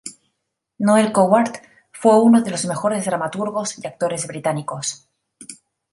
Noël 0.79 1.11
Coward, 1.11 1.51
fue 1.91 2.19
uno 2.19 2.41
de 2.41 2.49
los 2.49 2.65
mejores 2.65 3.05
dramaturgos 3.05 3.77
y 3.77 3.85
actores 3.85 4.25
británicos. 4.25 5.07